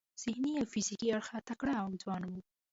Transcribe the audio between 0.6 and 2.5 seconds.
فزیکي اړخه تکړه او ځوان وي.